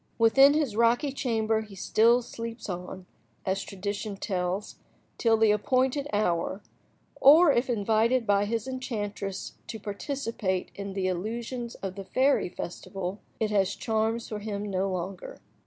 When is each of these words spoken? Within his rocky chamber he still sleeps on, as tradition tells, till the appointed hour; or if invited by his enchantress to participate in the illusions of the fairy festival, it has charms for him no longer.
Within 0.17 0.55
his 0.55 0.75
rocky 0.75 1.11
chamber 1.11 1.61
he 1.61 1.75
still 1.75 2.23
sleeps 2.23 2.67
on, 2.69 3.05
as 3.45 3.61
tradition 3.61 4.17
tells, 4.17 4.77
till 5.19 5.37
the 5.37 5.51
appointed 5.51 6.07
hour; 6.11 6.63
or 7.17 7.51
if 7.51 7.69
invited 7.69 8.25
by 8.25 8.45
his 8.45 8.67
enchantress 8.67 9.53
to 9.67 9.77
participate 9.79 10.71
in 10.73 10.93
the 10.93 11.05
illusions 11.05 11.75
of 11.83 11.93
the 11.93 12.05
fairy 12.05 12.49
festival, 12.49 13.19
it 13.39 13.51
has 13.51 13.75
charms 13.75 14.27
for 14.27 14.39
him 14.39 14.71
no 14.71 14.89
longer. 14.89 15.39